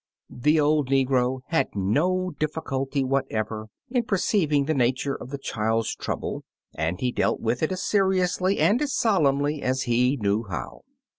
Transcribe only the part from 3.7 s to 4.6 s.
in per io6 Brother Fox's Family Trouble